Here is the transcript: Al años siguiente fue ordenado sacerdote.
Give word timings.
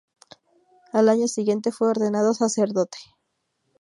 Al 0.93 1.09
años 1.09 1.31
siguiente 1.31 1.71
fue 1.71 1.89
ordenado 1.89 2.33
sacerdote. 2.33 2.97